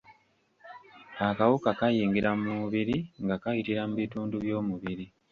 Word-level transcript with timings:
Akawuka 1.29 1.69
kayingira 1.79 2.29
mu 2.41 2.49
mubiri 2.59 2.97
nga 3.23 3.35
kayitira 3.41 3.81
mu 3.89 3.95
bitundu 4.01 4.35
by’omubiri. 4.43 5.05